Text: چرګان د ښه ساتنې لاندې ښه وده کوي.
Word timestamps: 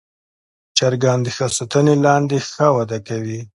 چرګان 0.77 1.19
د 1.23 1.27
ښه 1.35 1.47
ساتنې 1.57 1.95
لاندې 2.05 2.37
ښه 2.49 2.67
وده 2.77 2.99
کوي. 3.07 3.41